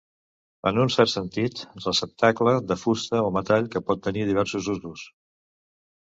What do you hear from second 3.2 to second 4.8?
o metall que pot tenir diversos